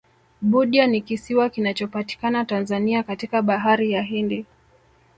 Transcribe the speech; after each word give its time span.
budya 0.41 0.87
ni 0.87 1.01
kisiwa 1.01 1.49
kinachopatikana 1.49 2.45
tanzania 2.45 3.03
katika 3.03 3.41
bahari 3.41 3.91
ya 3.91 4.01
hindi 4.01 4.45